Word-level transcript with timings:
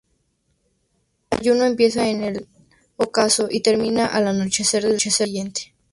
El 1.29 1.41
ayuno 1.41 1.63
empieza 1.65 2.07
en 2.09 2.23
el 2.23 2.47
ocaso 2.97 3.49
y 3.51 3.61
termina 3.61 4.07
al 4.07 4.27
anochecer 4.27 4.81
del 4.83 4.97
día 4.97 5.11
siguiente. 5.11 5.75